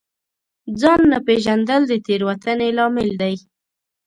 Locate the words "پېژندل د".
1.27-1.93